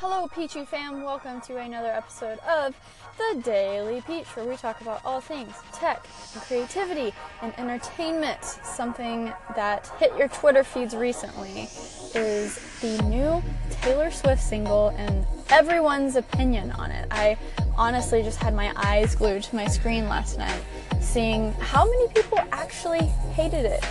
[0.00, 1.02] Hello, Peachy fam.
[1.02, 2.74] Welcome to another episode of
[3.18, 8.42] The Daily Peach, where we talk about all things tech and creativity and entertainment.
[8.42, 11.68] Something that hit your Twitter feeds recently
[12.14, 13.42] is the new
[13.82, 17.06] Taylor Swift single and everyone's opinion on it.
[17.10, 17.36] I
[17.76, 20.62] honestly just had my eyes glued to my screen last night,
[21.02, 23.04] seeing how many people actually
[23.34, 23.84] hated it.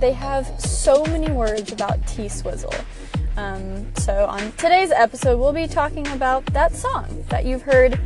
[0.00, 2.74] They have so many words about T Swizzle.
[3.36, 8.00] Um, so, on today's episode, we'll be talking about that song that you've heard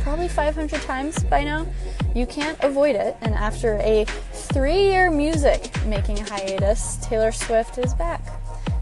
[0.00, 1.66] probably 500 times by now.
[2.14, 7.92] You can't avoid it, and after a three year music making hiatus, Taylor Swift is
[7.94, 8.22] back.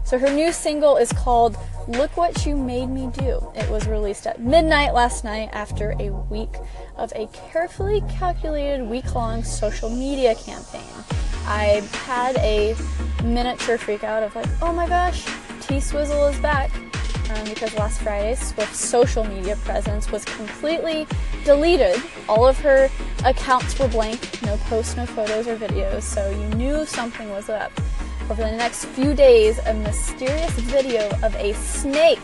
[0.05, 1.57] So, her new single is called
[1.89, 3.51] Look What You Made Me Do.
[3.53, 6.55] It was released at midnight last night after a week
[6.95, 10.81] of a carefully calculated week long social media campaign.
[11.45, 12.75] I had a
[13.23, 15.25] miniature freak out of like, oh my gosh,
[15.71, 16.69] T Swizzle is back.
[17.29, 21.07] Um, because last Friday, Swift's social media presence was completely
[21.45, 21.95] deleted.
[22.27, 22.89] All of her
[23.23, 27.71] accounts were blank, no posts, no photos or videos, so you knew something was up.
[28.29, 32.19] Over the next few days, a mysterious video of a snake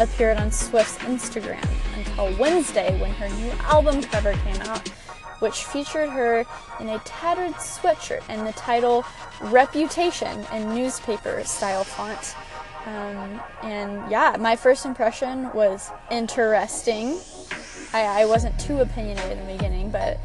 [0.00, 1.64] appeared on Swift's Instagram
[1.96, 4.88] until Wednesday when her new album cover came out,
[5.38, 6.44] which featured her
[6.80, 9.04] in a tattered sweatshirt and the title
[9.42, 12.34] Reputation in newspaper style font.
[12.86, 17.18] Um, and yeah, my first impression was interesting.
[17.92, 20.18] I, I wasn't too opinionated in the beginning, but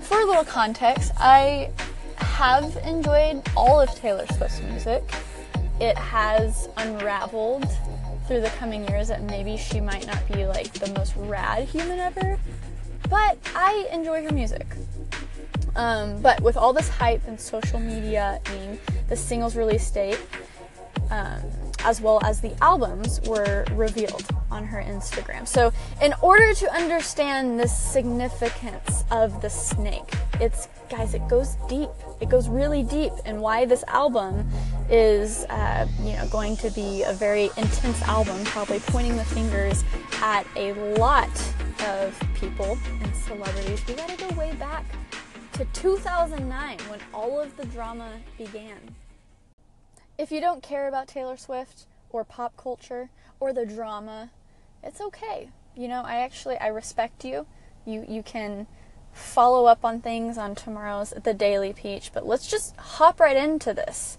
[0.00, 1.70] for a little context, I
[2.16, 5.02] have enjoyed all of Taylor Swift's music.
[5.80, 7.68] It has unraveled
[8.26, 11.98] through the coming years that maybe she might not be like the most rad human
[11.98, 12.38] ever,
[13.10, 14.66] but I enjoy her music.
[15.76, 18.78] Um, but with all this hype and social media and
[19.08, 20.18] the singles release date,
[21.10, 21.42] um,
[21.84, 25.46] as well as the albums were revealed on her Instagram.
[25.46, 31.90] So, in order to understand the significance of the snake, it's guys, it goes deep.
[32.20, 34.48] It goes really deep, and why this album
[34.90, 39.84] is, uh, you know, going to be a very intense album, probably pointing the fingers
[40.20, 41.30] at a lot
[41.86, 43.86] of people and celebrities.
[43.86, 44.84] We got to go way back
[45.52, 48.78] to 2009 when all of the drama began
[50.18, 53.08] if you don't care about Taylor Swift or pop culture
[53.38, 54.30] or the drama,
[54.82, 55.50] it's okay.
[55.76, 57.46] You know, I actually I respect you.
[57.86, 58.66] You you can
[59.12, 63.72] follow up on things on tomorrow's The Daily Peach, but let's just hop right into
[63.72, 64.18] this.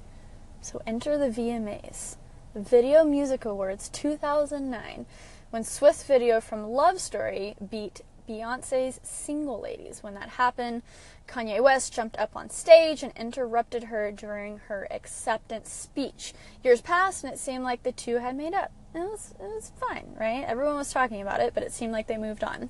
[0.62, 2.16] So enter the VMAs.
[2.56, 5.06] Video Music Awards 2009
[5.52, 10.04] when Swift's video from Love Story beat Beyonce's Single Ladies.
[10.04, 10.84] When that happened,
[11.28, 16.34] Kanye West jumped up on stage and interrupted her during her acceptance speech.
[16.64, 18.72] Years passed, and it seemed like the two had made up.
[18.94, 20.46] It was, it was fine, right?
[20.48, 22.70] Everyone was talking about it, but it seemed like they moved on.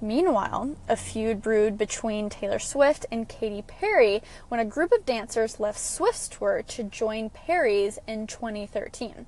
[0.00, 5.58] Meanwhile, a feud brewed between Taylor Swift and Katy Perry when a group of dancers
[5.58, 9.26] left Swift's tour to join Perry's in 2013.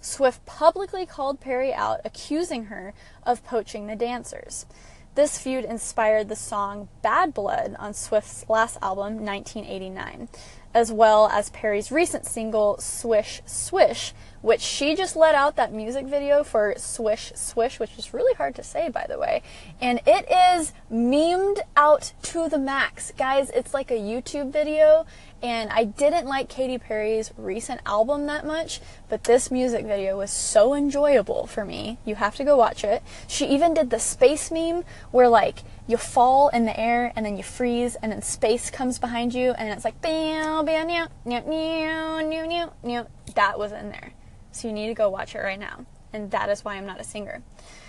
[0.00, 2.94] Swift publicly called Perry out, accusing her
[3.24, 4.66] of poaching the dancers.
[5.14, 10.28] This feud inspired the song Bad Blood on Swift's last album, 1989,
[10.74, 16.06] as well as Perry's recent single, Swish Swish, which she just let out that music
[16.06, 19.42] video for Swish Swish, which is really hard to say, by the way.
[19.80, 23.12] And it is memed out to the max.
[23.16, 25.04] Guys, it's like a YouTube video,
[25.42, 30.30] and I didn't like Katy Perry's recent album that much, but this music video was
[30.30, 31.98] so enjoyable for me.
[32.04, 33.02] You have to go watch it.
[33.26, 37.36] She even did the space meme where, like, you fall in the air and then
[37.36, 41.42] you freeze and then space comes behind you and it's like bam bam meow meow
[41.46, 44.12] meow meow meow that was in there
[44.52, 45.86] so you need to go watch it right now.
[46.12, 47.42] And that is why I'm not a singer.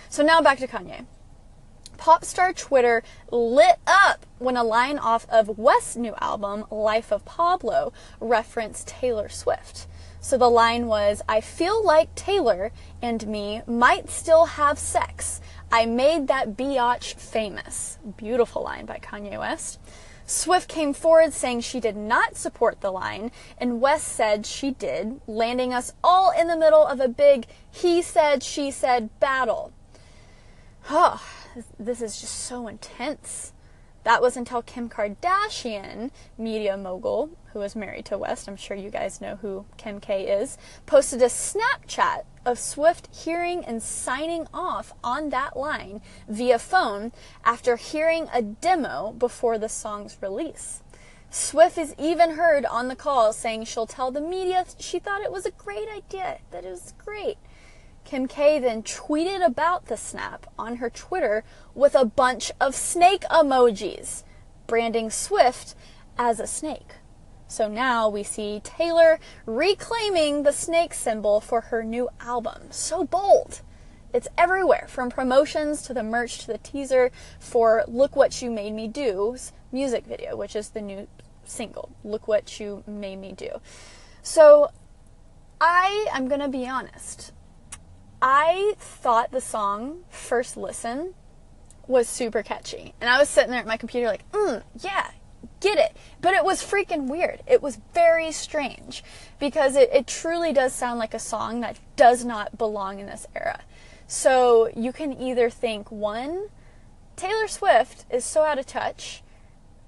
[0.08, 1.06] So now back to Kanye.
[1.98, 7.92] Popstar Twitter lit up when a line off of West's new album, Life of Pablo,
[8.20, 9.86] referenced Taylor Swift.
[10.20, 15.40] So the line was, I feel like Taylor and me might still have sex.
[15.70, 17.98] I made that biatch famous.
[18.16, 19.80] Beautiful line by Kanye West.
[20.26, 25.20] Swift came forward saying she did not support the line, and West said she did,
[25.26, 29.72] landing us all in the middle of a big he said, she said battle.
[30.90, 31.22] Oh,
[31.78, 33.52] this is just so intense.
[34.04, 38.90] That was until Kim Kardashian, media mogul, who is married to West, I'm sure you
[38.90, 44.92] guys know who Kim K is, posted a Snapchat of Swift hearing and signing off
[45.02, 47.12] on that line via phone
[47.44, 50.82] after hearing a demo before the song's release.
[51.30, 55.32] Swift is even heard on the call saying she'll tell the media she thought it
[55.32, 57.38] was a great idea, that it was great.
[58.04, 61.44] Kim K then tweeted about the snap on her Twitter
[61.74, 64.24] with a bunch of snake emojis,
[64.66, 65.74] branding Swift
[66.18, 66.96] as a snake.
[67.52, 72.68] So now we see Taylor reclaiming the snake symbol for her new album.
[72.70, 73.60] So bold.
[74.14, 78.72] It's everywhere, from promotions to the merch to the teaser for Look What You Made
[78.72, 81.06] Me Do's music video, which is the new
[81.44, 83.60] single, Look What You Made Me Do.
[84.22, 84.70] So
[85.60, 87.32] I am going to be honest.
[88.22, 91.12] I thought the song First Listen
[91.86, 92.94] was super catchy.
[92.98, 95.10] And I was sitting there at my computer like, mm, yeah,
[95.62, 95.96] get it.
[96.20, 97.40] But it was freaking weird.
[97.46, 99.02] It was very strange
[99.38, 103.26] because it, it truly does sound like a song that does not belong in this
[103.34, 103.60] era.
[104.06, 106.48] So you can either think, one,
[107.16, 109.22] Taylor Swift is so out of touch.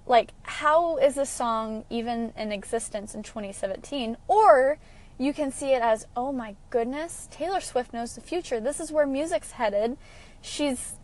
[0.06, 4.16] Like, how is this song even in existence in 2017?
[4.28, 4.78] Or
[5.18, 8.60] you can see it as, oh my goodness, Taylor Swift knows the future.
[8.60, 9.96] This is where music's headed.
[10.40, 10.94] She's,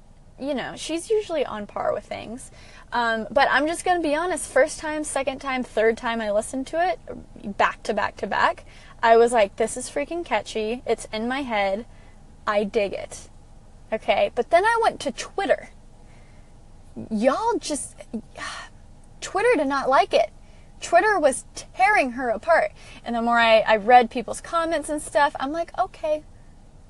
[0.40, 2.50] you know, she's usually on par with things.
[2.92, 6.31] Um, but I'm just going to be honest first time, second time, third time I
[6.31, 8.64] listened to it, back to back to back,
[9.02, 10.82] I was like, this is freaking catchy.
[10.87, 11.87] It's in my head.
[12.46, 13.28] I dig it.
[13.92, 15.70] Okay, but then I went to Twitter.
[17.10, 17.96] Y'all just.
[19.20, 20.31] Twitter did not like it.
[20.81, 22.72] Twitter was tearing her apart.
[23.04, 26.25] And the more I, I read people's comments and stuff, I'm like, okay,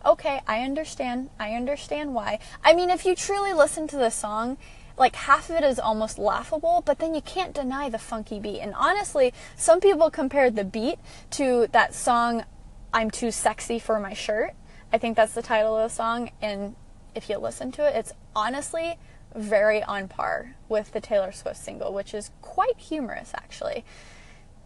[0.04, 1.30] okay, I understand.
[1.38, 2.38] I understand why.
[2.64, 4.56] I mean, if you truly listen to the song,
[4.96, 8.60] like half of it is almost laughable, but then you can't deny the funky beat.
[8.60, 10.98] And honestly, some people compared the beat
[11.32, 12.44] to that song,
[12.92, 14.54] I'm Too Sexy for My Shirt.
[14.92, 16.30] I think that's the title of the song.
[16.42, 16.76] And
[17.14, 18.98] if you listen to it, it's honestly
[19.34, 23.84] very on par with the Taylor Swift single, which is quite humorous actually.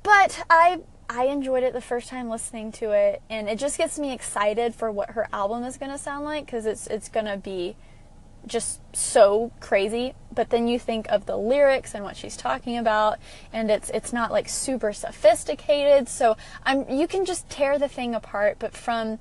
[0.02, 3.98] But I I enjoyed it the first time listening to it, and it just gets
[3.98, 7.26] me excited for what her album is going to sound like because it's it's going
[7.26, 7.76] to be
[8.46, 10.14] just so crazy.
[10.32, 13.18] But then you think of the lyrics and what she's talking about,
[13.52, 16.08] and it's it's not like super sophisticated.
[16.08, 19.18] So I'm you can just tear the thing apart, but from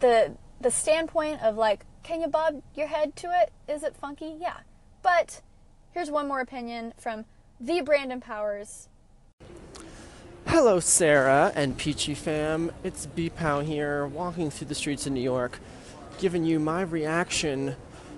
[0.00, 3.52] the the standpoint of like, can you bob your head to it?
[3.70, 4.34] Is it funky?
[4.40, 4.58] Yeah.
[5.02, 5.42] But
[5.92, 7.24] here's one more opinion from
[7.60, 8.88] the Brandon Powers.
[10.46, 12.70] Hello, Sarah and Peachy fam.
[12.84, 15.58] It's B Pow here, walking through the streets of New York,
[16.18, 17.74] giving you my reaction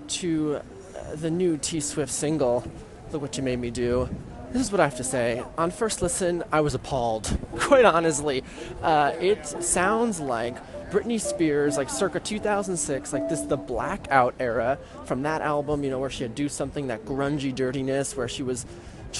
[0.09, 2.69] to uh, the new T Swift single,
[3.11, 4.09] Look What You Made Me Do.
[4.51, 5.43] This is what I have to say.
[5.57, 7.37] On first listen, I was appalled.
[7.57, 8.43] Quite honestly,
[8.81, 10.57] uh, it sounds like
[10.91, 15.99] Britney Spears, like circa 2006, like this the blackout era from that album, you know,
[15.99, 18.65] where she had do something that grungy dirtiness, where she was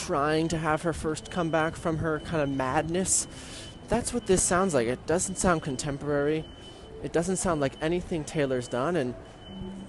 [0.05, 3.27] trying to have her first comeback from her kind of madness.
[3.87, 4.87] That's what this sounds like.
[4.87, 6.45] It doesn't sound contemporary.
[7.03, 9.15] It doesn't sound like anything Taylor's done, and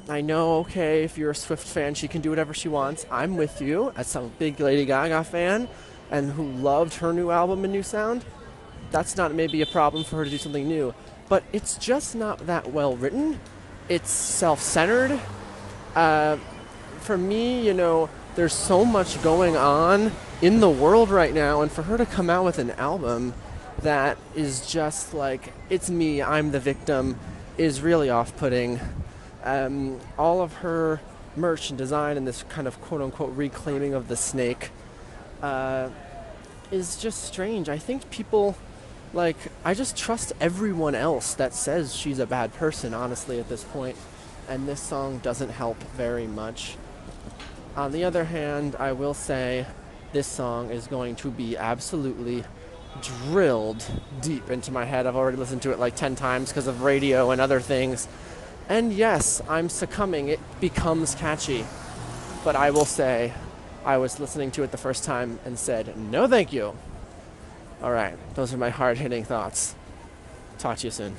[0.08, 3.06] I know, okay, if you're a Swift fan, she can do whatever she wants.
[3.10, 5.68] I'm with you as some big Lady Gaga fan
[6.10, 8.24] and who loved her new album and new sound.
[8.90, 10.94] That's not maybe a problem for her to do something new
[11.28, 13.38] but it's just not that well written.
[13.88, 15.20] It's self centered.
[15.94, 16.36] Uh,
[17.00, 18.08] for me, you know,
[18.38, 22.30] there's so much going on in the world right now, and for her to come
[22.30, 23.34] out with an album
[23.82, 27.18] that is just like, it's me, I'm the victim,
[27.56, 28.78] is really off putting.
[29.42, 31.00] Um, all of her
[31.34, 34.70] merch and design and this kind of quote unquote reclaiming of the snake
[35.42, 35.88] uh,
[36.70, 37.68] is just strange.
[37.68, 38.56] I think people
[39.12, 43.64] like I just trust everyone else that says she's a bad person honestly at this
[43.64, 43.96] point
[44.48, 46.76] and this song doesn't help very much.
[47.78, 49.64] On the other hand, I will say
[50.12, 52.42] this song is going to be absolutely
[53.00, 53.88] drilled
[54.20, 55.06] deep into my head.
[55.06, 58.08] I've already listened to it like 10 times because of radio and other things.
[58.68, 60.26] And yes, I'm succumbing.
[60.26, 61.64] It becomes catchy.
[62.42, 63.32] But I will say,
[63.84, 66.76] I was listening to it the first time and said, no thank you.
[67.80, 69.76] All right, those are my hard hitting thoughts.
[70.58, 71.14] Talk to you soon.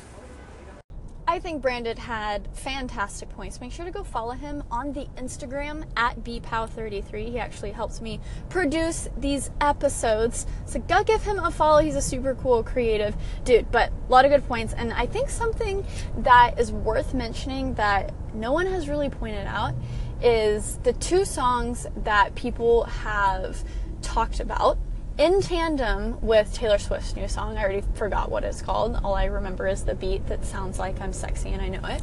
[1.30, 3.62] I think Brandon had fantastic points.
[3.62, 7.30] Make sure to go follow him on the Instagram at bpow33.
[7.30, 8.20] He actually helps me
[8.50, 10.48] produce these episodes.
[10.66, 11.84] So go give him a follow.
[11.84, 13.72] He's a super cool, creative dude.
[13.72, 14.74] But a lot of good points.
[14.74, 15.86] And I think something
[16.18, 19.76] that is worth mentioning that no one has really pointed out
[20.24, 23.64] is the two songs that people have
[24.02, 24.80] talked about
[25.20, 27.58] in tandem with Taylor Swift's new song.
[27.58, 28.98] I already forgot what it's called.
[29.04, 32.02] All I remember is the beat that sounds like I'm sexy and I know it.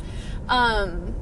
[0.51, 1.15] Um,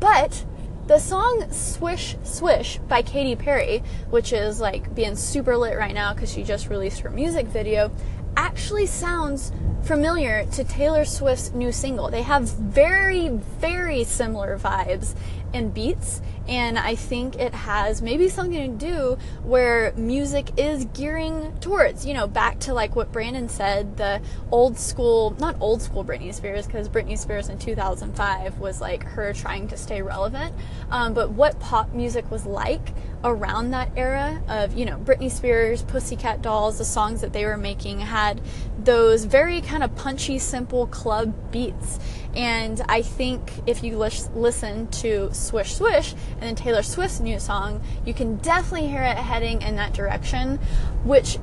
[0.00, 0.44] but
[0.88, 6.12] the song Swish Swish by Katy Perry, which is like being super lit right now
[6.12, 7.92] because she just released her music video,
[8.36, 9.52] actually sounds
[9.84, 12.10] familiar to Taylor Swift's new single.
[12.10, 15.14] They have very, very similar vibes
[15.56, 21.52] and beats, and I think it has maybe something to do where music is gearing
[21.60, 24.20] towards, you know, back to like what Brandon said, the
[24.50, 29.32] old school, not old school Britney Spears, because Britney Spears in 2005 was like her
[29.32, 30.54] trying to stay relevant,
[30.90, 32.92] um, but what pop music was like
[33.24, 37.56] around that era of, you know, Britney Spears, Pussycat Dolls, the songs that they were
[37.56, 38.40] making had
[38.78, 41.98] those very kind of punchy, simple club beats.
[42.36, 47.82] And I think if you listen to Swish Swish and then Taylor Swift's new song,
[48.04, 50.58] you can definitely hear it heading in that direction,
[51.02, 51.38] which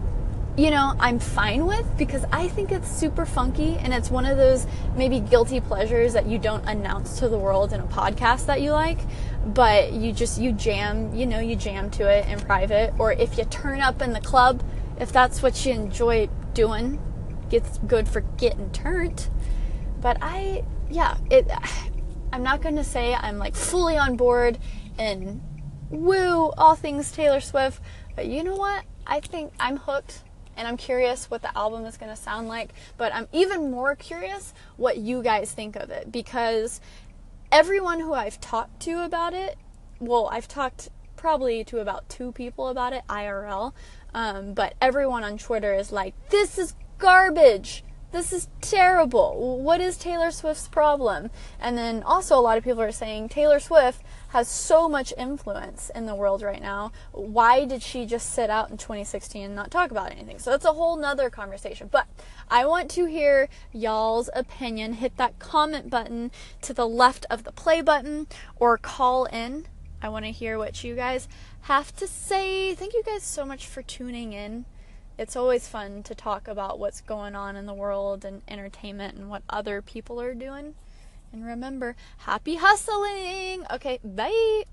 [0.56, 4.38] you know, I'm fine with because I think it's super funky and it's one of
[4.38, 8.62] those maybe guilty pleasures that you don't announce to the world in a podcast that
[8.62, 9.00] you like,
[9.48, 13.36] but you just you jam, you know, you jam to it in private or if
[13.36, 14.62] you turn up in the club,
[15.00, 17.00] if that's what you enjoy doing,
[17.50, 19.30] gets good for getting turned.
[20.04, 21.50] But I yeah, it
[22.34, 24.60] I'm not going to say I'm like fully on board
[25.00, 25.42] and
[25.90, 27.82] woo all things Taylor Swift,
[28.16, 28.84] but you know what?
[29.08, 30.24] I think I'm hooked
[30.58, 33.96] and I'm curious what the album is going to sound like, but I'm even more
[33.96, 36.82] curious what you guys think of it because
[37.52, 39.58] everyone who I've talked to about it,
[40.00, 43.74] well, I've talked probably to about two people about it IRL,
[44.14, 47.84] um, but everyone on Twitter is like, this is garbage.
[48.14, 49.60] This is terrible.
[49.64, 51.32] What is Taylor Swift's problem?
[51.60, 55.90] And then also, a lot of people are saying Taylor Swift has so much influence
[55.96, 56.92] in the world right now.
[57.12, 60.38] Why did she just sit out in 2016 and not talk about anything?
[60.38, 61.90] So that's a whole nother conversation.
[61.92, 62.06] But
[62.52, 64.94] I want to hear y'all's opinion.
[64.94, 66.30] Hit that comment button
[66.62, 68.28] to the left of the play button
[68.58, 69.66] or call in.
[70.04, 71.28] I want to hear what you guys
[71.62, 72.76] have to say.
[72.76, 74.66] Thank you guys so much for tuning in.
[75.18, 79.30] It's always fun to talk about what's going on in the world and entertainment and
[79.30, 80.74] what other people are doing.
[81.32, 83.66] And remember, happy hustling!
[83.72, 84.64] Okay, bye!